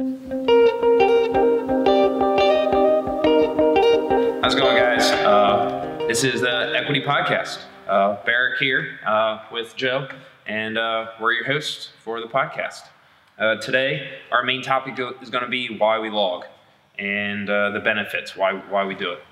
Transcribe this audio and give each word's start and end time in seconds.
How's 0.00 0.14
it 4.54 4.58
going, 4.58 4.78
guys? 4.78 5.10
Uh, 5.10 6.06
this 6.08 6.24
is 6.24 6.40
the 6.40 6.72
Equity 6.74 7.02
Podcast. 7.02 7.64
Uh, 7.86 8.16
Berek 8.24 8.56
here 8.58 8.98
uh, 9.04 9.44
with 9.52 9.76
Joe, 9.76 10.08
and 10.46 10.78
uh, 10.78 11.08
we're 11.20 11.32
your 11.32 11.44
hosts 11.44 11.90
for 12.02 12.18
the 12.22 12.28
podcast. 12.28 12.84
Uh, 13.38 13.56
today, 13.56 14.20
our 14.32 14.42
main 14.42 14.62
topic 14.62 14.98
is 15.20 15.28
going 15.28 15.44
to 15.44 15.50
be 15.50 15.76
why 15.76 15.98
we 15.98 16.08
log 16.08 16.46
and 16.98 17.50
uh, 17.50 17.68
the 17.68 17.80
benefits, 17.80 18.34
why 18.34 18.54
why 18.54 18.86
we 18.86 18.94
do 18.94 19.12
it. 19.12 19.22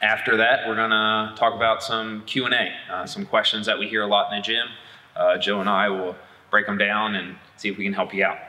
After 0.00 0.38
that, 0.38 0.66
we're 0.66 0.76
going 0.76 0.92
to 0.92 1.34
talk 1.36 1.52
about 1.54 1.82
some 1.82 2.22
Q 2.24 2.46
and 2.46 2.54
A, 2.54 3.06
some 3.06 3.26
questions 3.26 3.66
that 3.66 3.78
we 3.78 3.86
hear 3.86 4.00
a 4.00 4.06
lot 4.06 4.32
in 4.32 4.38
the 4.38 4.42
gym. 4.42 4.68
Joe 5.42 5.60
and 5.60 5.68
I 5.68 5.90
will 5.90 6.16
break 6.50 6.64
them 6.64 6.78
down 6.78 7.16
and 7.16 7.36
see 7.58 7.68
if 7.68 7.76
we 7.76 7.84
can 7.84 7.92
help 7.92 8.14
you 8.14 8.24
out. 8.24 8.47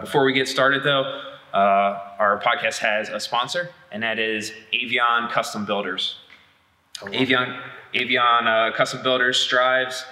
Before 0.00 0.24
we 0.24 0.32
get 0.32 0.48
started, 0.48 0.82
though. 0.82 1.22
Uh, 1.52 1.98
our 2.18 2.40
podcast 2.44 2.78
has 2.78 3.08
a 3.08 3.18
sponsor, 3.18 3.70
and 3.90 4.02
that 4.02 4.18
is 4.18 4.52
Avalon 4.74 5.30
Custom 5.30 5.64
Builders. 5.64 6.16
Avalon, 7.02 7.58
Avalon 7.94 8.46
uh, 8.46 8.70
Custom 8.76 9.02
Builders 9.02 9.38
strives 9.38 10.04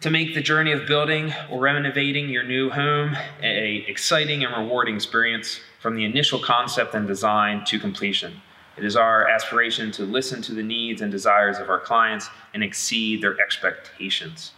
to 0.00 0.10
make 0.10 0.34
the 0.34 0.40
journey 0.40 0.72
of 0.72 0.86
building 0.86 1.32
or 1.50 1.60
renovating 1.60 2.28
your 2.28 2.44
new 2.44 2.70
home 2.70 3.16
a 3.42 3.84
exciting 3.88 4.44
and 4.44 4.56
rewarding 4.56 4.94
experience 4.94 5.60
from 5.80 5.96
the 5.96 6.04
initial 6.04 6.38
concept 6.38 6.94
and 6.94 7.06
design 7.06 7.64
to 7.66 7.78
completion. 7.78 8.40
It 8.76 8.84
is 8.84 8.96
our 8.96 9.28
aspiration 9.28 9.92
to 9.92 10.04
listen 10.04 10.42
to 10.42 10.52
the 10.52 10.62
needs 10.62 11.02
and 11.02 11.12
desires 11.12 11.58
of 11.58 11.68
our 11.68 11.78
clients 11.78 12.28
and 12.54 12.64
exceed 12.64 13.22
their 13.22 13.38
expectations. 13.40 14.52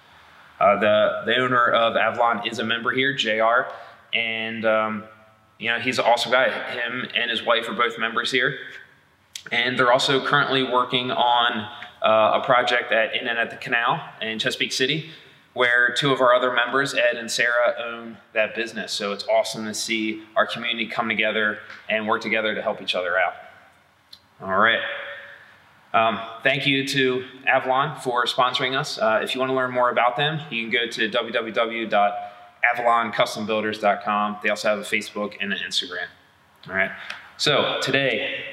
Uh, 0.59 0.79
the, 0.79 1.23
the 1.27 1.37
owner 1.37 1.67
of 1.69 1.97
Avalon 1.97 2.47
is 2.47 2.59
a 2.59 2.65
member 2.65 2.91
here, 2.91 3.13
JR, 3.13 3.71
and 4.17 4.65
um, 4.65 5.05
you 5.59 5.71
know, 5.71 5.79
he's 5.79 5.99
an 5.99 6.07
awesome 6.07 6.33
guy. 6.33 6.51
Him 6.71 7.07
and 7.15 7.31
his 7.31 7.45
wife 7.45 7.69
are 7.69 7.75
both 7.75 7.99
members 7.99 8.31
here. 8.31 8.59
And 9.53 9.79
they're 9.79 9.93
also 9.93 10.25
currently 10.25 10.65
working 10.65 11.11
on 11.11 11.69
uh, 12.03 12.41
a 12.41 12.45
project 12.45 12.93
at 12.93 13.15
Inn 13.15 13.29
and 13.29 13.39
at 13.39 13.51
the 13.51 13.57
Canal 13.57 14.01
in 14.21 14.39
Chesapeake 14.39 14.73
City, 14.73 15.11
where 15.53 15.95
two 15.95 16.13
of 16.13 16.21
our 16.21 16.35
other 16.35 16.53
members, 16.53 16.95
Ed 16.95 17.17
and 17.17 17.31
Sarah, 17.31 17.75
own 17.79 18.17
that 18.33 18.55
business. 18.55 18.93
So 18.93 19.13
it's 19.13 19.27
awesome 19.29 19.65
to 19.67 19.75
see 19.75 20.23
our 20.35 20.47
community 20.47 20.87
come 20.87 21.09
together 21.09 21.59
and 21.89 22.09
work 22.09 22.23
together 22.23 22.55
to 22.55 22.63
help 22.63 22.83
each 22.83 22.95
other 22.95 23.19
out. 23.19 23.35
All 24.41 24.59
right. 24.59 24.81
Um, 25.95 26.21
thank 26.43 26.67
you 26.67 26.87
to 26.89 27.25
Avalon 27.47 27.99
for 28.01 28.27
sponsoring 28.27 28.77
us. 28.79 28.99
Uh, 28.99 29.21
if 29.23 29.35
you 29.35 29.41
want 29.41 29.51
to 29.51 29.55
learn 29.55 29.71
more 29.71 29.91
about 29.91 30.17
them, 30.17 30.41
you 30.51 30.63
can 30.63 30.71
go 30.71 30.87
to 30.87 31.09
www 31.09 32.31
AvalonCustomBuilders.com. 32.75 34.39
They 34.43 34.49
also 34.49 34.69
have 34.69 34.79
a 34.79 34.83
Facebook 34.83 35.37
and 35.41 35.53
an 35.53 35.59
Instagram. 35.67 36.07
All 36.69 36.75
right. 36.75 36.91
So 37.37 37.79
today, 37.83 38.45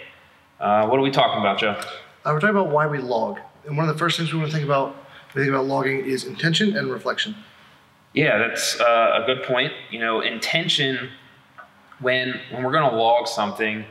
uh, 0.59 0.87
what 0.87 0.99
are 0.99 1.03
we 1.03 1.11
talking 1.11 1.39
about, 1.39 1.57
Joe? 1.57 1.71
Uh, 1.71 2.31
we're 2.31 2.39
talking 2.39 2.55
about 2.55 2.69
why 2.69 2.87
we 2.87 2.99
log. 2.99 3.39
And 3.65 3.77
one 3.77 3.87
of 3.87 3.93
the 3.93 3.99
first 3.99 4.17
things 4.17 4.33
we 4.33 4.39
want 4.39 4.51
to 4.51 4.55
think 4.55 4.65
about 4.65 4.89
when 4.89 4.95
we 5.35 5.41
think 5.43 5.49
about 5.53 5.65
logging 5.65 6.05
is 6.05 6.25
intention 6.25 6.75
and 6.75 6.91
reflection. 6.91 7.35
Yeah, 8.13 8.37
that's 8.37 8.79
uh, 8.79 9.21
a 9.21 9.25
good 9.25 9.43
point. 9.43 9.73
You 9.89 9.99
know, 9.99 10.21
intention 10.21 11.09
when 11.99 12.39
when 12.51 12.63
we're 12.63 12.71
going 12.71 12.89
to 12.89 12.95
log 12.95 13.27
something, 13.27 13.85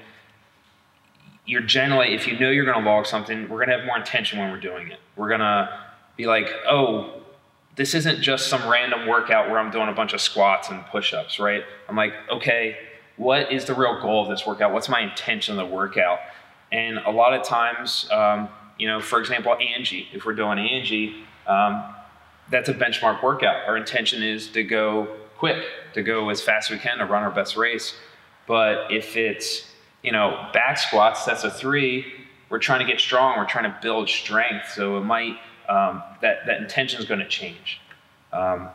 you're 1.46 1.62
generally 1.62 2.14
if 2.14 2.26
you 2.26 2.38
know 2.38 2.50
you're 2.50 2.64
going 2.64 2.82
to 2.82 2.88
log 2.88 3.06
something, 3.06 3.48
we're 3.48 3.64
going 3.64 3.68
to 3.68 3.76
have 3.76 3.86
more 3.86 3.96
intention 3.96 4.38
when 4.38 4.50
we're 4.50 4.60
doing 4.60 4.88
it. 4.88 5.00
We're 5.16 5.28
going 5.28 5.40
to 5.40 5.68
be 6.16 6.26
like, 6.26 6.48
oh, 6.68 7.21
this 7.76 7.94
isn't 7.94 8.20
just 8.20 8.48
some 8.48 8.68
random 8.68 9.06
workout 9.06 9.48
where 9.48 9.58
I'm 9.58 9.70
doing 9.70 9.88
a 9.88 9.92
bunch 9.92 10.12
of 10.12 10.20
squats 10.20 10.68
and 10.68 10.84
push 10.86 11.14
ups, 11.14 11.38
right? 11.38 11.64
I'm 11.88 11.96
like, 11.96 12.12
okay, 12.30 12.76
what 13.16 13.50
is 13.52 13.64
the 13.64 13.74
real 13.74 14.00
goal 14.00 14.22
of 14.22 14.28
this 14.28 14.46
workout? 14.46 14.72
What's 14.72 14.88
my 14.88 15.00
intention 15.00 15.58
of 15.58 15.68
the 15.68 15.74
workout? 15.74 16.18
And 16.70 16.98
a 16.98 17.10
lot 17.10 17.34
of 17.34 17.46
times, 17.46 18.08
um, 18.10 18.48
you 18.78 18.88
know, 18.88 19.00
for 19.00 19.20
example, 19.20 19.54
Angie, 19.54 20.08
if 20.12 20.24
we're 20.24 20.34
doing 20.34 20.58
Angie, 20.58 21.24
um, 21.46 21.84
that's 22.50 22.68
a 22.68 22.74
benchmark 22.74 23.22
workout. 23.22 23.66
Our 23.66 23.76
intention 23.76 24.22
is 24.22 24.48
to 24.48 24.62
go 24.62 25.08
quick, 25.38 25.64
to 25.94 26.02
go 26.02 26.28
as 26.30 26.40
fast 26.40 26.70
as 26.70 26.76
we 26.76 26.82
can, 26.82 26.98
to 26.98 27.06
run 27.06 27.22
our 27.22 27.30
best 27.30 27.56
race. 27.56 27.94
But 28.46 28.90
if 28.90 29.16
it's, 29.16 29.66
you 30.02 30.12
know, 30.12 30.48
back 30.52 30.78
squats, 30.78 31.24
that's 31.24 31.44
a 31.44 31.50
three, 31.50 32.12
we're 32.48 32.58
trying 32.58 32.80
to 32.80 32.90
get 32.90 33.00
strong, 33.00 33.38
we're 33.38 33.46
trying 33.46 33.64
to 33.64 33.78
build 33.80 34.08
strength. 34.08 34.72
So 34.74 34.98
it 34.98 35.02
might, 35.04 35.36
um, 35.72 36.02
that, 36.20 36.46
that 36.46 36.60
intention 36.60 37.00
is 37.00 37.06
going 37.06 37.20
to 37.20 37.28
change. 37.28 37.80
Um, 38.32 38.68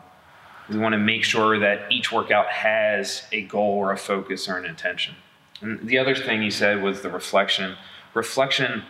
we 0.70 0.78
want 0.80 0.94
to 0.94 0.98
make 1.00 1.24
sure 1.24 1.60
that 1.60 1.92
each 1.92 2.12
workout 2.12 2.48
has 2.48 3.24
a 3.32 3.42
goal 3.44 3.74
or 3.78 3.92
a 3.92 3.98
focus 3.98 4.50
or 4.50 4.58
an 4.58 4.66
intention. 4.66 5.16
And 5.62 5.88
the 5.88 5.98
other 5.98 6.16
thing 6.16 6.42
he 6.42 6.52
said 6.52 6.82
was 6.82 7.02
the 7.02 7.10
reflection. 7.10 7.76
Reflection 8.14 8.84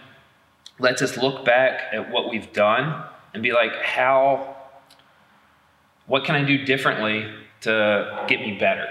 lets 0.80 1.02
us 1.02 1.18
look 1.18 1.44
back 1.44 1.82
at 1.92 2.10
what 2.12 2.30
we've 2.30 2.52
done 2.54 3.04
and 3.34 3.44
be 3.44 3.52
like, 3.52 3.74
how, 3.84 4.56
what 6.06 6.24
can 6.24 6.36
I 6.36 6.44
do 6.44 6.66
differently 6.66 7.30
to 7.62 8.26
get 8.28 8.40
me 8.40 8.58
better? 8.58 8.88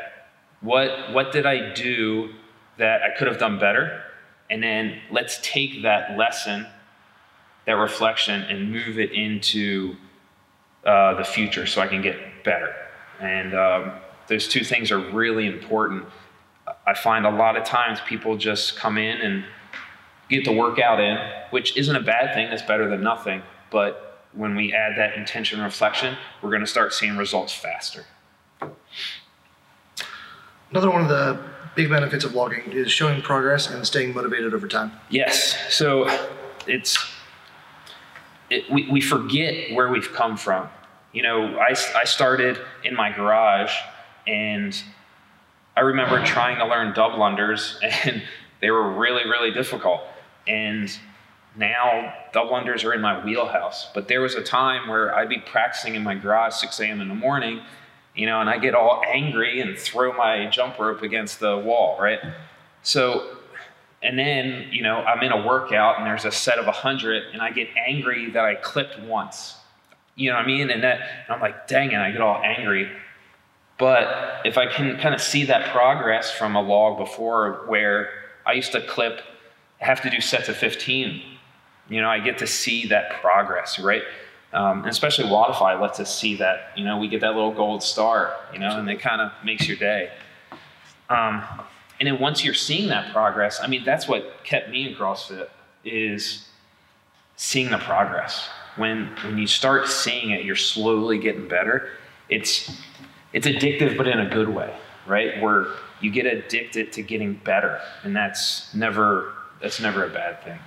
What, 0.61 1.13
what 1.13 1.33
did 1.33 1.47
I 1.47 1.73
do 1.73 2.35
that 2.79 3.03
I 3.03 3.17
could 3.17 3.29
have 3.29 3.39
done 3.39 3.59
better? 3.59 4.03
And 4.51 4.63
then 4.63 5.01
let's 5.11 5.41
take 5.43 5.83
that 5.83 6.17
lesson 6.19 6.67
that 7.67 7.73
reflection 7.73 8.43
and 8.43 8.71
move 8.71 8.99
it 8.99 9.13
into 9.13 9.97
uh, 10.85 11.15
the 11.15 11.25
future 11.25 11.67
so 11.67 11.81
I 11.81 11.89
can 11.89 12.01
get 12.01 12.45
better. 12.45 12.75
And 13.21 13.55
um, 13.55 13.93
those 14.29 14.49
two 14.49 14.65
things 14.65 14.91
are 14.91 14.99
really 14.99 15.47
important. 15.47 16.05
I 16.87 16.95
find 16.95 17.27
a 17.27 17.31
lot 17.31 17.57
of 17.57 17.65
times 17.65 17.99
people 18.07 18.37
just 18.37 18.77
come 18.77 18.99
in 18.99 19.21
and 19.21 19.45
get 20.29 20.45
the 20.45 20.53
workout 20.53 21.01
in, 21.01 21.19
which 21.51 21.77
isn't 21.77 21.95
a 21.95 22.01
bad 22.01 22.35
thing, 22.35 22.51
that's 22.51 22.63
better 22.63 22.89
than 22.89 23.03
nothing. 23.03 23.43
But 23.71 24.23
when 24.33 24.55
we 24.55 24.73
add 24.73 24.97
that 24.97 25.15
intention 25.17 25.61
reflection, 25.61 26.17
we're 26.43 26.51
going 26.51 26.61
to 26.61 26.67
start 26.67 26.93
seeing 26.93 27.17
results 27.17 27.53
faster. 27.53 28.05
Another 30.71 30.91
one 30.91 31.03
of 31.03 31.09
the 31.09 31.39
big 31.75 31.89
benefits 31.91 32.25
of 32.25 32.35
logging 32.35 32.73
is 32.73 32.91
showing 32.91 33.23
progress 33.23 33.71
and 33.71 33.87
staying 33.87 34.15
motivated 34.15 34.55
over 34.55 34.67
time. 34.67 34.93
Yes. 35.11 35.57
So 35.73 36.09
it's 36.67 37.16
it, 38.51 38.71
we, 38.71 38.89
we 38.91 39.01
forget 39.01 39.73
where 39.73 39.89
we've 39.89 40.13
come 40.13 40.37
from. 40.37 40.69
You 41.13 41.23
know, 41.23 41.59
I, 41.59 41.75
I 41.95 42.05
started 42.05 42.59
in 42.85 42.95
my 42.95 43.11
garage 43.11 43.73
and 44.27 44.77
I 45.77 45.81
remember 45.81 46.25
trying 46.25 46.59
to 46.59 46.67
learn 46.67 46.95
double 46.95 47.19
unders 47.19 47.77
and 48.05 48.23
they 48.61 48.71
were 48.71 48.91
really, 48.93 49.29
really 49.29 49.51
difficult. 49.51 50.03
And 50.47 50.91
now 51.57 52.15
double 52.33 52.53
unders 52.53 52.85
are 52.85 52.93
in 52.93 53.01
my 53.01 53.25
wheelhouse. 53.25 53.89
But 53.95 54.09
there 54.09 54.21
was 54.21 54.35
a 54.35 54.43
time 54.43 54.89
where 54.89 55.15
I'd 55.15 55.29
be 55.29 55.39
practicing 55.39 55.95
in 55.95 56.03
my 56.03 56.15
garage 56.15 56.55
6 56.55 56.79
a.m. 56.81 57.01
in 57.01 57.09
the 57.09 57.15
morning, 57.15 57.61
you 58.15 58.27
know, 58.27 58.41
and 58.41 58.49
I 58.49 58.59
get 58.59 58.75
all 58.75 59.03
angry 59.07 59.61
and 59.61 59.77
throw 59.77 60.13
my 60.13 60.47
jump 60.47 60.79
rope 60.79 61.03
against 61.03 61.41
the 61.41 61.59
wall, 61.59 61.99
right? 62.01 62.21
So 62.83 63.39
and 64.07 64.17
then, 64.17 64.69
you 64.71 64.83
know, 64.83 64.99
I'm 64.99 65.21
in 65.25 65.33
a 65.33 65.45
workout 65.45 65.99
and 65.99 66.07
there's 66.07 66.25
a 66.25 66.31
set 66.31 66.61
of 66.61 66.67
100 66.67 67.33
and 67.33 67.43
I 67.43 67.51
get 67.51 67.69
angry 67.77 68.31
that 68.31 68.45
I 68.45 68.55
clipped 68.55 69.01
once. 69.01 69.57
You 70.15 70.31
know 70.31 70.37
what 70.37 70.45
I 70.45 70.47
mean? 70.47 70.71
And 70.71 70.85
that 70.85 71.01
and 71.01 71.35
I'm 71.35 71.41
like, 71.41 71.67
dang 71.67 71.91
it, 71.91 71.99
I 71.99 72.13
get 72.13 72.21
all 72.21 72.41
angry. 72.41 72.89
But 73.79 74.43
if 74.45 74.59
I 74.59 74.73
can 74.73 74.97
kind 74.99 75.13
of 75.13 75.21
see 75.21 75.47
that 75.47 75.73
progress 75.73 76.31
from 76.31 76.55
a 76.55 76.63
log 76.63 76.99
before 76.99 77.65
where 77.67 78.11
I 78.47 78.53
used 78.53 78.71
to 78.73 78.87
clip, 78.87 79.23
have 79.79 80.01
to 80.03 80.09
do 80.09 80.21
sets 80.21 80.49
of 80.49 80.57
15, 80.57 81.21
you 81.89 82.01
know, 82.01 82.09
I 82.09 82.21
get 82.21 82.39
to 82.39 82.47
see 82.47 82.87
that 82.87 83.11
progress, 83.21 83.81
right? 83.81 84.05
Um, 84.53 84.79
and 84.79 84.89
especially 84.89 85.25
Wodify 85.25 85.81
lets 85.81 85.99
us 85.99 86.17
see 86.17 86.37
that, 86.37 86.71
you 86.77 86.85
know, 86.85 86.97
we 86.97 87.09
get 87.09 87.23
that 87.23 87.35
little 87.35 87.53
gold 87.53 87.83
star, 87.83 88.37
you 88.53 88.61
know, 88.61 88.79
and 88.79 88.89
it 88.89 89.01
kind 89.01 89.21
of 89.21 89.33
makes 89.45 89.67
your 89.67 89.77
day. 89.77 90.13
Um, 91.11 91.43
and 91.99 92.07
then 92.07 92.21
once 92.21 92.45
you're 92.45 92.55
seeing 92.55 92.89
that 92.89 93.13
progress, 93.13 93.61
I 93.63 93.67
mean, 93.67 93.85
that's 93.85 94.07
what 94.07 94.45
kept 94.45 94.71
me 94.71 94.89
in 94.89 94.95
CrossFit 94.95 95.49
is 95.85 96.47
seeing 97.37 97.71
the 97.71 97.79
progress. 97.79 98.49
When 98.77 99.07
when 99.25 99.39
you 99.39 99.47
start 99.47 99.89
seeing 99.89 100.31
it, 100.31 100.45
you're 100.45 100.57
slowly 100.57 101.19
getting 101.19 101.49
better. 101.49 101.91
It's 102.29 102.71
it's 103.33 103.47
addictive, 103.47 103.97
but 103.97 104.07
in 104.07 104.21
a 104.21 104.29
good 104.29 104.49
way, 104.49 104.75
right? 105.07 105.41
Where 105.41 105.69
you 106.01 106.11
get 106.11 106.27
addicted 106.27 106.93
to 106.93 107.03
getting 107.03 107.35
better, 107.35 107.81
and 108.03 108.15
that's 108.15 108.75
never 108.75 109.33
that's 109.63 109.81
never 109.81 110.05
a 110.05 110.11
bad 110.11 110.43
thing. 110.45 110.59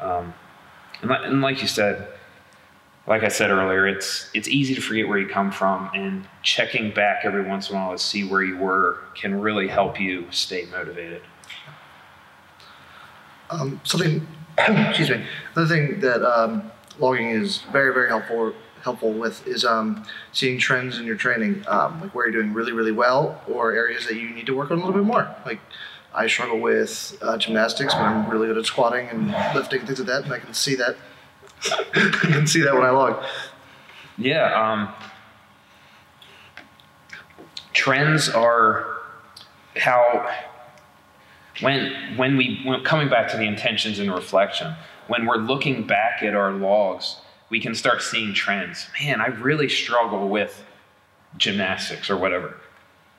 Um, 0.00 0.32
and, 1.02 1.10
and 1.10 1.42
like 1.42 1.60
you 1.60 1.68
said, 1.68 2.08
like 3.06 3.24
I 3.24 3.28
said 3.28 3.50
earlier, 3.50 3.86
it's 3.86 4.30
it's 4.32 4.48
easy 4.48 4.74
to 4.74 4.80
forget 4.80 5.08
where 5.08 5.18
you 5.18 5.28
come 5.28 5.50
from, 5.50 5.90
and 5.94 6.26
checking 6.42 6.92
back 6.92 7.24
every 7.24 7.42
once 7.42 7.68
in 7.68 7.76
a 7.76 7.78
while 7.78 7.92
to 7.92 7.98
see 7.98 8.24
where 8.24 8.42
you 8.42 8.56
were 8.56 8.98
can 9.14 9.40
really 9.40 9.68
help 9.68 10.00
you 10.00 10.26
stay 10.30 10.66
motivated. 10.70 11.22
Um, 13.50 13.80
something, 13.84 14.26
excuse 14.58 15.10
me. 15.10 15.24
Another 15.54 15.74
thing 15.74 16.00
that 16.00 16.22
um, 16.22 16.70
logging 16.98 17.30
is 17.30 17.62
very 17.72 17.92
very 17.92 18.08
helpful 18.08 18.54
helpful 18.82 19.12
with 19.12 19.46
is 19.46 19.64
um, 19.64 20.04
seeing 20.32 20.58
trends 20.58 20.98
in 20.98 21.06
your 21.06 21.16
training, 21.16 21.64
um, 21.68 22.00
like 22.00 22.14
where 22.14 22.28
you're 22.28 22.42
doing 22.42 22.52
really, 22.52 22.72
really 22.72 22.92
well, 22.92 23.40
or 23.48 23.72
areas 23.72 24.06
that 24.06 24.16
you 24.16 24.30
need 24.30 24.46
to 24.46 24.56
work 24.56 24.70
on 24.70 24.78
a 24.78 24.80
little 24.80 25.00
bit 25.00 25.06
more. 25.06 25.34
Like 25.46 25.60
I 26.14 26.26
struggle 26.26 26.60
with 26.60 27.16
uh, 27.22 27.36
gymnastics, 27.38 27.94
but 27.94 28.02
I'm 28.02 28.28
really 28.28 28.48
good 28.48 28.58
at 28.58 28.66
squatting 28.66 29.08
and 29.08 29.28
lifting 29.54 29.86
things 29.86 29.98
like 29.98 30.08
that, 30.08 30.24
and 30.24 30.32
I 30.32 30.38
can 30.38 30.54
see 30.54 30.74
that. 30.76 30.96
I 31.94 32.28
can 32.32 32.46
see 32.46 32.60
that 32.62 32.74
when 32.74 32.84
I 32.84 32.90
log. 32.90 33.24
Yeah. 34.18 34.52
Um, 34.52 34.92
trends 37.72 38.28
are 38.28 38.98
how 39.76 40.30
when 41.60 42.16
when 42.16 42.36
we 42.36 42.60
when 42.64 42.82
coming 42.84 43.08
back 43.08 43.30
to 43.30 43.36
the 43.36 43.44
intentions 43.44 43.98
and 43.98 44.12
reflection 44.12 44.74
when 45.08 45.26
we're 45.26 45.36
looking 45.36 45.86
back 45.86 46.22
at 46.22 46.34
our 46.34 46.52
logs 46.52 47.16
we 47.50 47.58
can 47.60 47.74
start 47.74 48.02
seeing 48.02 48.34
trends 48.34 48.86
man 49.00 49.20
i 49.20 49.26
really 49.26 49.68
struggle 49.68 50.28
with 50.28 50.64
gymnastics 51.36 52.10
or 52.10 52.16
whatever 52.16 52.56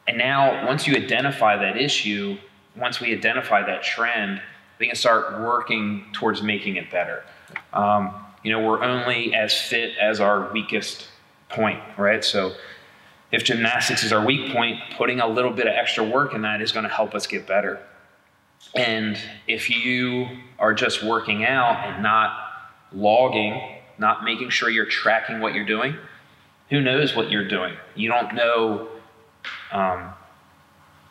and 0.08 0.18
now 0.18 0.66
once 0.68 0.88
you 0.88 0.96
identify 0.96 1.58
that 1.58 1.78
issue 1.78 2.38
once 2.76 3.00
we 3.00 3.12
identify 3.12 3.66
that 3.66 3.82
trend 3.84 4.42
we 4.80 4.88
can 4.88 4.96
start 4.96 5.40
working 5.42 6.06
towards 6.14 6.42
making 6.42 6.76
it 6.76 6.90
better 6.92 7.24
um, 7.74 8.23
you 8.44 8.52
know 8.52 8.60
we're 8.60 8.84
only 8.84 9.34
as 9.34 9.60
fit 9.60 9.98
as 9.98 10.20
our 10.20 10.52
weakest 10.52 11.08
point 11.50 11.80
right 11.98 12.24
so 12.24 12.54
if 13.34 13.44
gymnastics 13.44 14.04
is 14.04 14.14
our 14.14 14.24
weak 14.24 14.54
point, 14.54 14.80
putting 14.96 15.20
a 15.20 15.28
little 15.28 15.52
bit 15.52 15.66
of 15.66 15.74
extra 15.74 16.04
work 16.04 16.36
in 16.36 16.44
that 16.44 16.62
is 16.62 16.72
going 16.72 16.84
to 16.84 16.94
help 16.94 17.16
us 17.16 17.26
get 17.26 17.48
better. 17.48 17.80
And 18.76 19.18
if 19.48 19.72
you 19.72 20.28
are 20.60 20.74
just 20.74 21.04
working 21.04 21.44
out 21.44 21.84
and 21.84 22.04
not 22.04 22.32
logging, 22.92 23.60
not 23.98 24.24
making 24.24 24.52
sure 24.52 24.70
you're 24.70 24.86
tracking 24.86 25.40
what 25.40 25.56
you're 25.56 25.66
doing, 25.66 25.96
who 26.70 26.80
knows 26.80 27.16
what 27.16 27.32
you're 27.32 27.48
doing? 27.48 27.74
You 27.96 28.10
don't 28.10 28.36
know. 28.36 28.88
Um, 29.72 30.12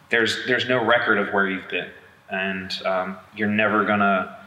there's 0.09 0.47
there's 0.47 0.69
no 0.69 0.85
record 0.85 1.19
of 1.19 1.35
where 1.35 1.49
you've 1.49 1.69
been, 1.69 1.91
and 2.31 2.71
um, 2.87 3.17
you're 3.35 3.51
never 3.51 3.85
gonna. 3.85 4.39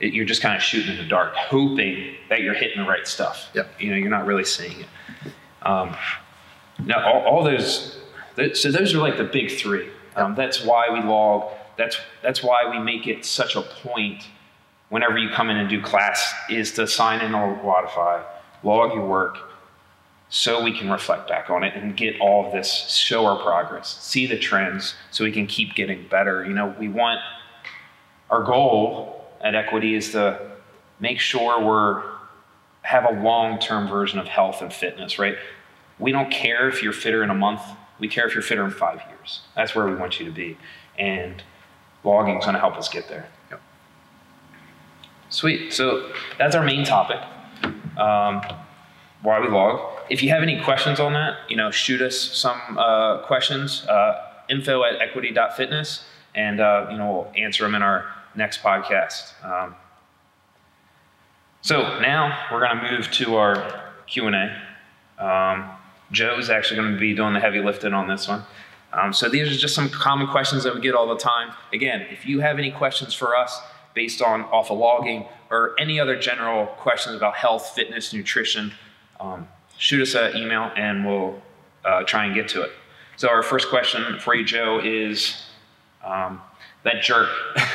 You're 0.00 0.24
just 0.24 0.40
kind 0.40 0.56
of 0.56 0.62
shooting 0.62 0.92
in 0.92 0.98
the 0.98 1.08
dark, 1.08 1.34
hoping 1.34 2.14
that 2.30 2.40
you're 2.40 2.54
hitting 2.54 2.82
the 2.82 2.88
right 2.88 3.06
stuff. 3.06 3.50
Yep. 3.54 3.70
You 3.78 3.90
know, 3.90 3.96
you're 3.96 4.10
not 4.10 4.24
really 4.26 4.44
seeing 4.44 4.80
it. 4.80 4.86
Um, 5.62 5.94
now, 6.84 7.04
all, 7.04 7.20
all 7.22 7.44
those, 7.44 7.98
so 8.54 8.70
those 8.70 8.94
are 8.94 8.98
like 8.98 9.18
the 9.18 9.24
big 9.24 9.50
three. 9.50 9.88
Um, 10.16 10.34
that's 10.34 10.64
why 10.64 10.88
we 10.90 11.00
log. 11.00 11.52
That's 11.76 11.98
that's 12.22 12.42
why 12.42 12.68
we 12.70 12.78
make 12.78 13.06
it 13.06 13.24
such 13.24 13.56
a 13.56 13.62
point 13.62 14.24
whenever 14.88 15.18
you 15.18 15.30
come 15.30 15.50
in 15.50 15.56
and 15.56 15.68
do 15.68 15.80
class 15.80 16.34
is 16.48 16.72
to 16.72 16.86
sign 16.86 17.24
in 17.24 17.34
on 17.34 17.58
Wodify, 17.60 18.22
log 18.62 18.92
your 18.92 19.06
work, 19.06 19.38
so 20.28 20.62
we 20.62 20.76
can 20.76 20.90
reflect 20.90 21.28
back 21.28 21.48
on 21.48 21.64
it 21.64 21.74
and 21.74 21.96
get 21.96 22.20
all 22.20 22.46
of 22.46 22.52
this, 22.52 22.90
show 22.90 23.24
our 23.26 23.40
progress, 23.42 23.98
see 24.00 24.26
the 24.26 24.38
trends, 24.38 24.94
so 25.10 25.24
we 25.24 25.32
can 25.32 25.46
keep 25.46 25.74
getting 25.74 26.06
better. 26.08 26.44
You 26.44 26.54
know, 26.54 26.74
we 26.78 26.88
want 26.88 27.20
our 28.30 28.42
goal 28.42 29.19
at 29.40 29.54
Equity 29.54 29.94
is 29.94 30.12
to 30.12 30.50
make 30.98 31.18
sure 31.18 31.64
we're 31.64 32.02
have 32.82 33.04
a 33.04 33.20
long-term 33.20 33.88
version 33.88 34.18
of 34.18 34.26
health 34.26 34.62
and 34.62 34.72
fitness, 34.72 35.18
right? 35.18 35.36
We 35.98 36.12
don't 36.12 36.30
care 36.30 36.66
if 36.68 36.82
you're 36.82 36.94
fitter 36.94 37.22
in 37.22 37.28
a 37.28 37.34
month. 37.34 37.60
We 37.98 38.08
care 38.08 38.26
if 38.26 38.34
you're 38.34 38.42
fitter 38.42 38.64
in 38.64 38.70
five 38.70 39.02
years. 39.08 39.42
That's 39.54 39.74
where 39.74 39.86
we 39.86 39.94
want 39.94 40.18
you 40.18 40.24
to 40.24 40.32
be. 40.32 40.56
And 40.98 41.42
logging 42.02 42.38
is 42.38 42.44
going 42.44 42.54
to 42.54 42.60
help 42.60 42.76
us 42.76 42.88
get 42.88 43.06
there. 43.08 43.28
Yep. 43.50 43.60
Sweet. 45.28 45.72
So 45.74 46.10
that's 46.38 46.56
our 46.56 46.64
main 46.64 46.84
topic. 46.84 47.20
Um, 47.98 48.42
why 49.22 49.40
we 49.40 49.48
log. 49.48 49.98
If 50.08 50.22
you 50.22 50.30
have 50.30 50.42
any 50.42 50.62
questions 50.62 50.98
on 50.98 51.12
that, 51.12 51.36
you 51.50 51.56
know, 51.56 51.70
shoot 51.70 52.00
us 52.00 52.18
some 52.18 52.58
uh, 52.78 53.18
questions. 53.18 53.86
Uh, 53.86 54.26
info 54.50 54.82
at 54.82 55.00
equity.fitness, 55.00 56.04
and 56.34 56.60
uh, 56.60 56.88
you 56.90 56.98
know 56.98 57.12
we'll 57.12 57.32
answer 57.42 57.62
them 57.62 57.74
in 57.74 57.82
our 57.82 58.12
next 58.34 58.62
podcast. 58.62 59.32
Um, 59.44 59.74
so 61.62 62.00
now 62.00 62.48
we're 62.50 62.66
going 62.66 62.76
to 62.78 62.90
move 62.90 63.10
to 63.12 63.36
our 63.36 63.90
Q 64.06 64.28
and 64.28 64.36
A. 64.36 65.24
Um, 65.24 65.70
Joe 66.12 66.38
is 66.38 66.50
actually 66.50 66.80
going 66.80 66.94
to 66.94 66.98
be 66.98 67.14
doing 67.14 67.34
the 67.34 67.40
heavy 67.40 67.60
lifting 67.60 67.92
on 67.92 68.08
this 68.08 68.26
one. 68.26 68.42
Um, 68.92 69.12
so 69.12 69.28
these 69.28 69.48
are 69.48 69.58
just 69.58 69.74
some 69.74 69.88
common 69.88 70.26
questions 70.26 70.64
that 70.64 70.74
we 70.74 70.80
get 70.80 70.94
all 70.94 71.06
the 71.06 71.18
time. 71.18 71.52
Again, 71.72 72.06
if 72.10 72.26
you 72.26 72.40
have 72.40 72.58
any 72.58 72.70
questions 72.70 73.14
for 73.14 73.36
us 73.36 73.60
based 73.94 74.20
on 74.22 74.42
off 74.44 74.70
of 74.70 74.78
logging 74.78 75.26
or 75.50 75.74
any 75.78 76.00
other 76.00 76.18
general 76.18 76.66
questions 76.66 77.14
about 77.14 77.36
health, 77.36 77.70
fitness, 77.74 78.12
nutrition, 78.12 78.72
um, 79.20 79.46
shoot 79.76 80.02
us 80.02 80.14
an 80.14 80.36
email 80.36 80.72
and 80.76 81.06
we'll 81.06 81.40
uh, 81.84 82.02
try 82.04 82.24
and 82.24 82.34
get 82.34 82.48
to 82.48 82.62
it. 82.62 82.72
So 83.16 83.28
our 83.28 83.42
first 83.42 83.68
question 83.68 84.18
for 84.18 84.34
you, 84.34 84.44
Joe, 84.44 84.80
is 84.82 85.44
um, 86.04 86.40
that 86.84 87.02
jerk. 87.02 87.28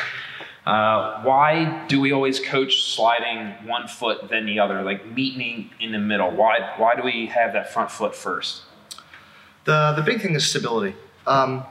Uh, 0.66 1.22
why 1.22 1.86
do 1.88 2.02
we 2.02 2.12
always 2.12 2.40
coach 2.40 2.84
sliding 2.84 3.50
one 3.68 3.88
foot 3.88 4.30
then 4.30 4.48
the 4.48 4.60
other, 4.60 4.82
like 4.82 5.06
meeting 5.06 5.70
in 5.80 5.92
the 5.92 6.00
middle? 6.00 6.32
Why 6.32 6.74
why 6.78 6.96
do 6.96 7.04
we 7.04 7.28
have 7.28 7.54
that 7.54 7.72
front 7.72 7.92
foot 7.92 8.16
first? 8.16 8.64
The 9.66 9.94
the 9.96 10.02
big 10.02 10.22
thing 10.22 10.34
is 10.34 10.48
stability. 10.48 10.96
Um, 11.28 11.64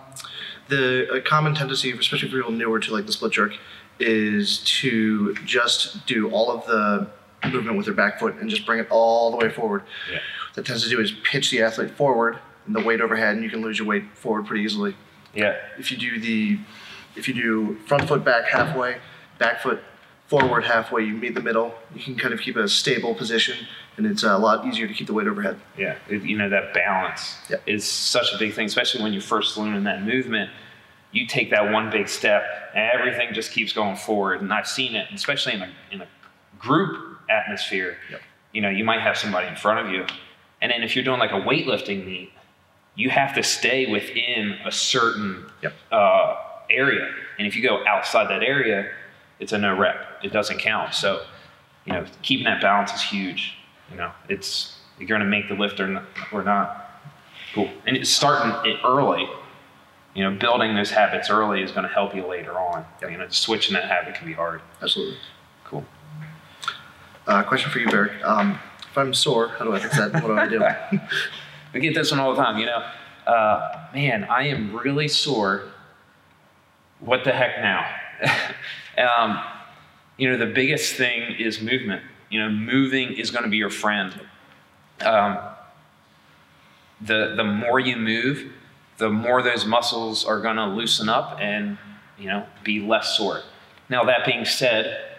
the 0.69 1.12
a 1.12 1.20
common 1.20 1.55
tendency, 1.55 1.91
especially 1.91 2.31
for 2.31 2.37
people 2.37 2.52
newer 2.52 2.79
to 2.79 2.93
like 2.93 3.06
the 3.06 3.12
split 3.12 3.32
jerk, 3.32 3.56
is 3.99 4.58
to 4.64 5.35
just 5.44 6.06
do 6.06 6.31
all 6.31 6.50
of 6.52 6.64
the 6.67 7.08
movement 7.50 7.76
with 7.76 7.87
their 7.87 7.94
back 7.94 8.20
foot 8.20 8.37
and 8.37 8.49
just 8.49 8.64
bring 8.64 8.79
it 8.79 8.87
all 8.91 9.31
the 9.31 9.37
way 9.37 9.50
forward. 9.50 9.82
Yeah. 10.11 10.19
What 10.49 10.55
that 10.55 10.67
tends 10.67 10.85
to 10.85 10.88
do 10.88 11.00
is 11.00 11.12
pitch 11.25 11.50
the 11.50 11.62
athlete 11.62 11.91
forward 11.91 12.38
and 12.67 12.75
the 12.75 12.81
weight 12.81 13.00
overhead, 13.00 13.35
and 13.35 13.43
you 13.43 13.50
can 13.50 13.61
lose 13.61 13.79
your 13.79 13.88
weight 13.88 14.05
forward 14.14 14.46
pretty 14.46 14.64
easily. 14.64 14.96
Yeah. 15.35 15.56
If 15.79 15.91
you 15.91 15.96
do 15.96 16.20
the 16.20 16.58
if 17.16 17.28
you 17.28 17.34
do 17.34 17.76
front 17.87 18.08
foot 18.08 18.25
back 18.25 18.44
halfway, 18.46 18.96
back 19.38 19.61
foot 19.62 19.81
forward 20.28 20.64
halfway, 20.64 21.05
you 21.05 21.14
meet 21.14 21.34
the 21.34 21.43
middle. 21.43 21.75
You 21.94 22.02
can 22.02 22.16
kind 22.16 22.32
of 22.34 22.40
keep 22.40 22.56
a 22.56 22.66
stable 22.69 23.14
position, 23.14 23.56
and 23.96 24.06
it's 24.06 24.22
a 24.22 24.37
lot 24.38 24.66
easier 24.66 24.88
to 24.88 24.94
keep 24.94 25.06
the 25.06 25.12
weight 25.12 25.26
overhead. 25.26 25.61
Yeah, 25.78 25.96
you 26.11 26.37
know 26.37 26.49
that 26.49 26.72
balance 26.75 27.37
Yeah. 27.50 27.56
is 27.66 27.87
such 27.87 28.32
a 28.32 28.38
big 28.38 28.55
thing, 28.55 28.66
especially 28.66 29.02
when 29.02 29.12
you're 29.12 29.22
first 29.22 29.56
learning 29.56 29.84
that 29.84 30.02
movement. 30.02 30.50
You 31.12 31.26
take 31.26 31.50
that 31.50 31.70
one 31.70 31.90
big 31.90 32.08
step, 32.08 32.43
and 32.75 32.90
everything 32.99 33.34
just 33.34 33.52
keeps 33.52 33.72
going 33.72 33.96
forward. 33.96 34.40
And 34.40 34.52
I've 34.52 34.67
seen 34.67 34.96
it, 34.96 35.08
especially 35.14 35.52
in 35.55 35.62
a 35.62 35.69
in 35.93 36.00
a 36.00 36.08
group 36.58 37.19
atmosphere. 37.31 37.99
Yep. 38.10 38.20
You 38.52 38.60
know, 38.62 38.69
you 38.70 38.84
might 38.84 39.00
have 39.00 39.17
somebody 39.19 39.46
in 39.46 39.56
front 39.56 39.87
of 39.87 39.93
you, 39.93 40.06
and 40.62 40.72
then 40.72 40.82
if 40.82 40.96
you're 40.96 41.05
doing 41.05 41.20
like 41.20 41.32
a 41.32 41.40
weightlifting 41.40 42.05
meet, 42.06 42.32
you 42.96 43.10
have 43.10 43.34
to 43.34 43.43
stay 43.43 43.87
within 43.87 44.56
a 44.64 44.72
certain 44.72 45.44
Yep. 45.62 45.72
uh, 45.93 46.37
area. 46.70 47.11
And 47.38 47.46
if 47.46 47.56
you 47.56 47.62
go 47.62 47.84
outside 47.87 48.29
that 48.31 48.43
area, 48.43 48.91
it's 49.41 49.53
a 49.53 49.58
no 49.58 49.77
rep. 49.77 49.96
It 50.22 50.32
doesn't 50.32 50.58
count. 50.58 50.94
So, 50.94 51.22
you 51.84 51.93
know, 51.93 52.05
keeping 52.22 52.44
that 52.44 52.60
balance 52.60 52.93
is 52.93 53.03
huge. 53.03 53.56
You 53.91 53.96
know, 53.96 54.12
it's 54.29 54.79
you're 54.98 55.08
going 55.08 55.20
to 55.20 55.27
make 55.27 55.48
the 55.48 55.55
lift 55.55 55.81
or 55.81 55.89
not, 55.89 56.05
or 56.32 56.43
not. 56.43 57.03
Cool. 57.55 57.70
And 57.86 57.96
it's 57.96 58.10
starting 58.10 58.70
it 58.70 58.79
early. 58.84 59.29
You 60.15 60.24
know, 60.24 60.39
building 60.39 60.74
those 60.77 60.91
habits 60.91 61.29
early 61.29 61.62
is 61.62 61.72
going 61.72 61.86
to 61.86 61.93
help 61.93 62.15
you 62.15 62.27
later 62.27 62.58
on. 62.58 62.84
Yep. 63.03 63.10
You 63.10 63.19
know, 63.19 63.29
switching 63.29 63.74
that 63.74 63.84
habit 63.84 64.15
can 64.15 64.27
be 64.27 64.32
hard. 64.32 64.62
Absolutely. 64.81 65.17
Cool. 65.65 65.84
Uh, 67.27 67.43
question 67.43 67.70
for 67.70 67.81
you, 67.81 67.89
Barry. 67.89 68.22
Um, 68.22 68.58
if 68.89 68.96
I'm 68.96 69.12
sore, 69.12 69.48
how 69.48 69.65
do 69.65 69.72
I 69.72 69.81
fix 69.81 69.96
that? 69.96 70.12
What 70.22 70.29
do 70.29 70.39
I 70.39 70.48
do? 70.48 71.00
We 71.72 71.81
get 71.81 71.93
this 71.93 72.12
one 72.12 72.20
all 72.20 72.32
the 72.32 72.41
time. 72.41 72.58
You 72.58 72.67
know, 72.67 72.84
uh, 73.27 73.89
man, 73.93 74.22
I 74.24 74.46
am 74.46 74.77
really 74.77 75.08
sore. 75.08 75.72
What 77.05 77.25
the 77.25 77.32
heck 77.32 77.58
now? 77.61 77.87
um, 78.99 79.43
you 80.17 80.31
know, 80.31 80.39
the 80.39 80.53
biggest 80.53 80.94
thing 80.94 81.34
is 81.39 81.61
movement. 81.61 82.03
You 82.31 82.41
know, 82.41 82.49
moving 82.49 83.13
is 83.13 83.31
going 83.31 83.44
to 83.44 83.51
be 83.51 83.58
your 83.58 83.70
friend. 83.70 84.13
Um, 85.01 85.39
the 87.01 87.34
the 87.37 87.44
more 87.44 87.79
you 87.79 87.96
move, 87.96 88.51
the 88.96 89.11
more 89.11 89.43
those 89.43 89.67
muscles 89.67 90.25
are 90.25 90.41
going 90.41 90.56
to 90.56 90.67
loosen 90.67 91.08
up 91.08 91.39
and 91.41 91.77
you 92.19 92.29
know 92.29 92.46
be 92.63 92.81
less 92.81 93.17
sore. 93.17 93.43
Now 93.91 94.05
that 94.05 94.25
being 94.25 94.46
said, 94.46 95.17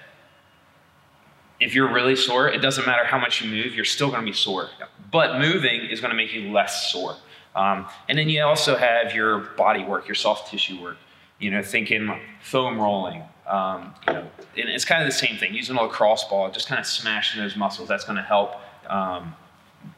if 1.59 1.75
you're 1.75 1.91
really 1.93 2.15
sore, 2.15 2.47
it 2.47 2.61
doesn't 2.61 2.87
matter 2.87 3.05
how 3.05 3.19
much 3.19 3.41
you 3.41 3.49
move, 3.49 3.75
you're 3.75 3.85
still 3.85 4.09
going 4.09 4.21
to 4.21 4.25
be 4.25 4.33
sore. 4.33 4.69
But 5.11 5.39
moving 5.39 5.81
is 5.81 6.01
going 6.01 6.11
to 6.11 6.17
make 6.17 6.33
you 6.33 6.51
less 6.51 6.91
sore. 6.91 7.15
Um, 7.55 7.85
and 8.09 8.17
then 8.17 8.27
you 8.27 8.41
also 8.41 8.75
have 8.75 9.13
your 9.13 9.39
body 9.39 9.83
work, 9.83 10.07
your 10.07 10.15
soft 10.15 10.51
tissue 10.51 10.81
work. 10.81 10.97
You 11.39 11.51
know, 11.51 11.61
thinking 11.61 12.19
foam 12.41 12.79
rolling. 12.79 13.23
Um, 13.47 13.93
you 14.07 14.13
know, 14.13 14.27
and 14.57 14.69
it's 14.69 14.85
kind 14.85 15.03
of 15.03 15.07
the 15.07 15.15
same 15.15 15.37
thing. 15.37 15.53
Using 15.53 15.75
a 15.75 15.81
lacrosse 15.83 16.23
ball, 16.25 16.49
just 16.49 16.67
kind 16.67 16.79
of 16.79 16.85
smashing 16.85 17.41
those 17.41 17.55
muscles. 17.55 17.87
That's 17.87 18.05
going 18.05 18.15
to 18.17 18.23
help 18.23 18.55
um, 18.89 19.35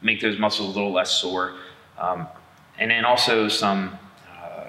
make 0.02 0.20
those 0.20 0.38
muscles 0.38 0.68
a 0.68 0.78
little 0.78 0.92
less 0.92 1.10
sore. 1.10 1.54
Um, 1.98 2.26
and 2.78 2.90
then 2.90 3.04
also 3.04 3.48
some 3.48 3.98
uh, 4.30 4.64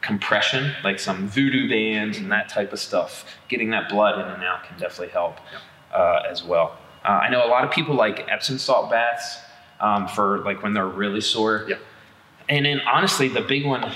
compression, 0.00 0.72
like 0.84 0.98
some 0.98 1.28
voodoo 1.28 1.68
bands 1.68 2.18
and 2.18 2.30
that 2.30 2.48
type 2.48 2.72
of 2.72 2.78
stuff. 2.80 3.24
Getting 3.48 3.70
that 3.70 3.88
blood 3.88 4.18
in 4.18 4.26
and 4.26 4.42
out 4.44 4.64
can 4.64 4.78
definitely 4.78 5.12
help 5.12 5.38
uh, 5.94 6.22
as 6.30 6.44
well. 6.44 6.76
Uh, 7.04 7.08
I 7.08 7.30
know 7.30 7.46
a 7.46 7.48
lot 7.48 7.64
of 7.64 7.70
people 7.70 7.94
like 7.94 8.26
Epsom 8.28 8.58
salt 8.58 8.90
baths. 8.90 9.38
um, 9.80 10.08
for 10.08 10.40
like 10.40 10.62
when 10.62 10.74
they're 10.74 10.86
really 10.86 11.20
sore. 11.20 11.66
Yeah. 11.68 11.76
And 12.48 12.64
then 12.64 12.80
honestly, 12.80 13.28
the 13.28 13.42
big 13.42 13.66
one 13.66 13.92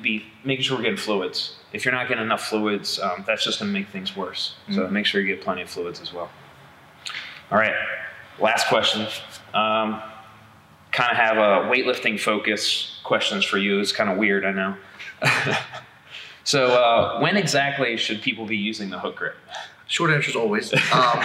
would 0.00 0.04
be 0.04 0.24
making 0.44 0.64
sure 0.64 0.76
we're 0.78 0.82
getting 0.82 0.96
fluids. 0.96 1.56
If 1.72 1.84
you're 1.84 1.94
not 1.94 2.08
getting 2.08 2.24
enough 2.24 2.46
fluids, 2.48 2.98
um, 2.98 3.22
that's 3.26 3.44
just 3.44 3.60
going 3.60 3.72
to 3.72 3.78
make 3.78 3.88
things 3.90 4.16
worse. 4.16 4.54
So 4.72 4.80
Mhm. 4.82 4.90
make 4.90 5.06
sure 5.06 5.20
you 5.20 5.26
get 5.26 5.42
plenty 5.44 5.62
of 5.62 5.70
fluids 5.70 6.00
as 6.00 6.12
well. 6.12 6.30
All 7.52 7.58
right, 7.58 7.74
last 8.38 8.68
question. 8.68 9.06
Um, 9.54 10.00
kind 10.92 11.10
of 11.10 11.16
have 11.16 11.36
a 11.36 11.68
weightlifting 11.70 12.18
focus 12.18 12.98
questions 13.04 13.44
for 13.44 13.58
you. 13.58 13.78
It's 13.80 13.92
kind 13.92 14.08
of 14.10 14.16
weird, 14.16 14.44
I 14.44 14.52
know. 14.52 14.76
so 16.44 16.66
uh, 16.82 17.20
when 17.20 17.36
exactly 17.36 17.96
should 17.96 18.22
people 18.22 18.46
be 18.46 18.56
using 18.56 18.90
the 18.90 18.98
hook 18.98 19.16
grip? 19.16 19.36
Short 19.86 20.10
answer 20.10 20.30
is 20.30 20.36
always. 20.36 20.72
Um, 20.92 21.24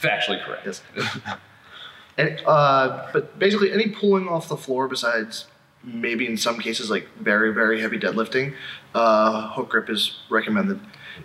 Factually 0.00 0.42
correct. 0.42 0.64
yes. 0.64 0.82
And, 2.16 2.40
uh, 2.46 3.08
but 3.12 3.38
basically, 3.38 3.70
any 3.70 3.88
pulling 3.88 4.28
off 4.28 4.48
the 4.48 4.56
floor 4.56 4.88
besides 4.88 5.44
maybe 5.82 6.26
in 6.26 6.36
some 6.36 6.58
cases 6.58 6.90
like 6.90 7.08
very 7.20 7.52
very 7.52 7.80
heavy 7.80 7.98
deadlifting, 7.98 8.54
uh, 8.94 9.48
hook 9.52 9.68
grip 9.70 9.88
is 9.90 10.20
recommended. 10.30 10.80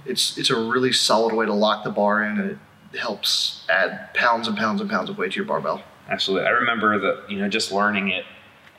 It's 0.06 0.38
it's 0.38 0.50
a 0.50 0.60
really 0.60 0.92
solid 0.94 1.34
way 1.34 1.46
to 1.46 1.54
lock 1.54 1.84
the 1.84 1.92
bar 1.92 2.24
in, 2.24 2.40
and 2.40 2.52
it 2.94 2.98
helps 3.00 3.66
add 3.70 4.14
pounds 4.14 4.48
and 4.48 4.58
pounds 4.58 4.82
and 4.82 4.90
pounds 4.90 5.10
of 5.10 5.18
weight 5.18 5.32
to 5.32 5.36
your 5.38 5.46
barbell. 5.46 5.84
Absolutely. 6.10 6.48
I 6.48 6.52
remember 6.52 7.00
the 7.00 7.24
you 7.30 7.40
know 7.40 7.48
just 7.50 7.72
learning 7.72 8.10
it. 8.10 8.26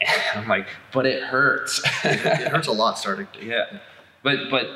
And 0.01 0.23
I'm 0.43 0.49
like, 0.49 0.69
but 0.93 1.07
it 1.07 1.23
hurts. 1.23 1.83
It 2.05 2.49
hurts 2.49 2.69
a 2.69 2.73
lot 2.73 2.99
starting. 2.99 3.29
yeah, 3.43 3.65
but 4.23 4.51
but 4.51 4.67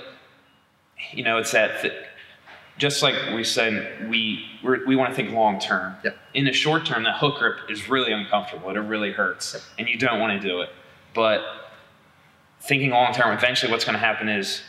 you 1.13 1.23
know 1.25 1.39
it's 1.39 1.53
that 1.53 1.83
th- 1.83 1.93
just 2.79 3.03
like 3.03 3.15
we 3.35 3.45
said 3.45 4.09
we 4.09 4.45
we're, 4.63 4.87
we 4.87 4.97
want 4.97 5.11
to 5.11 5.15
think 5.17 5.31
long 5.33 5.59
term. 5.61 5.95
Yep. 6.05 6.17
In 6.35 6.45
the 6.47 6.53
short 6.53 6.87
term, 6.87 7.03
that 7.05 7.17
hook 7.19 7.39
grip 7.39 7.57
is 7.69 7.89
really 7.91 8.13
uncomfortable. 8.13 8.71
It 8.71 8.79
really 8.79 9.13
hurts, 9.13 9.53
Yep. 9.55 9.63
and 9.79 9.89
you 9.89 9.99
don't 9.99 10.19
want 10.21 10.41
to 10.41 10.49
do 10.49 10.61
it. 10.63 10.71
But 11.15 11.43
thinking 12.61 12.91
long 12.91 13.13
term, 13.13 13.37
eventually, 13.37 13.71
what's 13.71 13.85
going 13.85 13.95
to 13.95 14.01
happen 14.01 14.29
is 14.29 14.63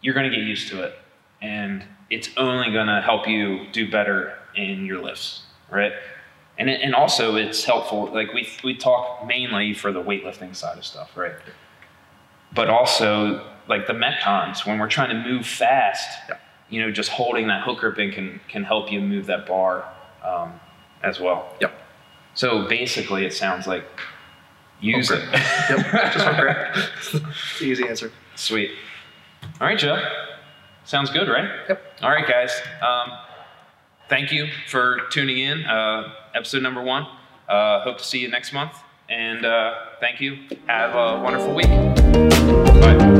you're 0.00 0.14
going 0.14 0.30
to 0.30 0.34
get 0.34 0.44
used 0.44 0.68
to 0.70 0.82
it, 0.82 0.94
and 1.40 1.84
it's 2.10 2.30
only 2.36 2.72
going 2.72 2.86
to 2.86 3.00
help 3.00 3.28
you 3.28 3.66
do 3.72 3.90
better 3.90 4.34
in 4.54 4.86
your 4.86 5.02
lifts, 5.02 5.42
right? 5.70 5.92
And 6.58 6.68
it, 6.68 6.80
and 6.80 6.94
also 6.94 7.36
it's 7.36 7.64
helpful. 7.64 8.12
Like 8.12 8.32
we 8.32 8.48
we 8.64 8.74
talk 8.74 9.26
mainly 9.26 9.74
for 9.74 9.92
the 9.92 10.02
weightlifting 10.02 10.54
side 10.54 10.78
of 10.78 10.84
stuff, 10.84 11.16
right? 11.16 11.36
But 12.54 12.68
also 12.68 13.46
like 13.68 13.86
the 13.86 13.92
metcons 13.92 14.66
when 14.66 14.78
we're 14.78 14.88
trying 14.88 15.10
to 15.10 15.28
move 15.28 15.46
fast, 15.46 16.08
you 16.68 16.80
know, 16.80 16.90
just 16.90 17.10
holding 17.10 17.46
that 17.48 17.62
hook 17.62 17.78
grip 17.78 17.98
in 17.98 18.10
can 18.10 18.40
can 18.48 18.64
help 18.64 18.90
you 18.90 19.00
move 19.00 19.26
that 19.26 19.46
bar 19.46 19.88
um, 20.24 20.58
as 21.02 21.20
well. 21.20 21.54
Yep. 21.60 21.74
So 22.34 22.66
basically, 22.66 23.24
it 23.24 23.32
sounds 23.32 23.66
like 23.66 23.84
use 24.80 25.10
it. 25.10 25.20
grip. 25.20 25.42
Yep. 25.70 26.84
Just. 27.12 27.22
Easy 27.62 27.86
answer. 27.88 28.12
Sweet. 28.36 28.70
All 29.60 29.66
right, 29.66 29.78
Joe. 29.78 30.00
Sounds 30.84 31.10
good, 31.10 31.28
right? 31.28 31.48
Yep. 31.68 31.82
All 32.02 32.10
right, 32.10 32.26
guys. 32.26 32.52
Um, 32.82 33.12
thank 34.08 34.32
you 34.32 34.48
for 34.68 35.00
tuning 35.10 35.38
in. 35.38 35.64
Uh, 35.64 36.12
episode 36.34 36.62
number 36.62 36.82
one. 36.82 37.06
Uh, 37.48 37.82
hope 37.82 37.98
to 37.98 38.04
see 38.04 38.18
you 38.20 38.28
next 38.28 38.52
month. 38.52 38.72
And 39.08 39.44
uh, 39.44 39.74
thank 40.00 40.20
you. 40.20 40.38
Have 40.66 40.94
a 40.94 41.22
wonderful 41.22 41.54
week. 41.54 41.68
Bye. 41.68 43.17